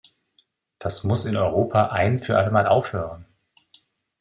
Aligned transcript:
Das 0.79 1.03
muss 1.03 1.25
in 1.25 1.37
Europa 1.37 1.89
ein 1.89 2.17
für 2.17 2.35
alle 2.35 2.49
Mal 2.49 2.65
aufhören. 2.65 3.27